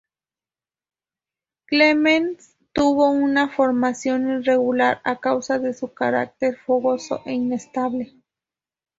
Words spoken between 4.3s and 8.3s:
irregular a causa de su carácter fogoso e inestable.